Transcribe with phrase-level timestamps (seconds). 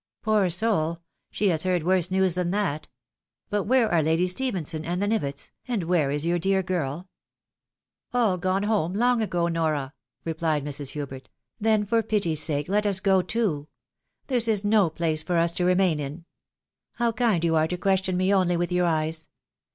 [0.23, 0.97] Poor soul 1
[1.29, 2.87] she has heard worse news than that!
[3.51, 7.07] But where are Lady Ste phenson and the Nivetts, and where is your dear gifl?""
[8.11, 9.93] All gone home long ago, Nora,"
[10.25, 10.93] replied Mrs.
[10.93, 11.29] Hubert."
[11.61, 13.67] Then for pity's sake let us go too!
[14.25, 16.25] This is no place for us to remain in!
[16.93, 19.27] How kind you are to question me only with your eyes